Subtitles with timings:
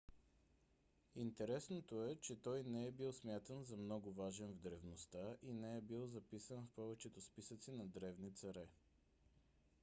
[1.23, 5.77] интересното е че той не е бил смятан за много важен в древността и не
[5.77, 8.67] е бил записан в повечето списъци на древни царе